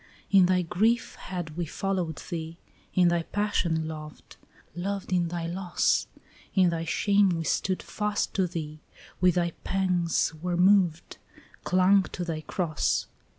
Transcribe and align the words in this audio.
In 0.31 0.47
thy 0.47 0.63
grief 0.63 1.13
had 1.13 1.55
we 1.55 1.67
followed 1.67 2.15
thee, 2.31 2.57
in 2.95 3.09
thy 3.09 3.21
passion 3.21 3.87
loved, 3.87 4.37
Loved 4.75 5.13
in 5.13 5.27
thy 5.27 5.45
loss; 5.45 6.07
In 6.55 6.71
thy 6.71 6.85
shame 6.85 7.29
we 7.29 7.43
stood 7.43 7.83
fast 7.83 8.33
to 8.33 8.47
thee, 8.47 8.81
with 9.19 9.35
thy 9.35 9.51
pangs 9.63 10.33
were 10.41 10.57
moved, 10.57 11.17
Clung 11.63 12.01
to 12.13 12.25
thy 12.25 12.41
cross. 12.41 13.05